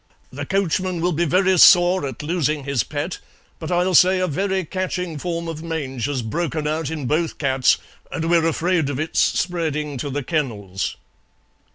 The 0.31 0.47
coachman 0.47 0.99
will 0.99 1.11
be 1.11 1.25
very 1.25 1.59
sore 1.59 2.07
at 2.07 2.23
losing 2.23 2.63
his 2.63 2.83
pet, 2.83 3.19
but 3.59 3.71
I'll 3.71 3.93
say 3.93 4.17
a 4.19 4.25
very 4.25 4.65
catching 4.65 5.19
form 5.19 5.47
of 5.47 5.61
mange 5.61 6.05
has 6.05 6.23
broken 6.23 6.65
out 6.67 6.89
in 6.89 7.05
both 7.05 7.37
cats 7.37 7.77
and 8.11 8.27
we're 8.27 8.47
afraid 8.47 8.89
of 8.89 8.99
it 8.99 9.15
spreading 9.15 9.97
to 9.99 10.09
the 10.09 10.23
kennels." 10.23 10.97